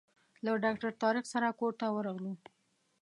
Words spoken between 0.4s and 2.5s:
له ډاکټر طارق سره کور ته ورغلو.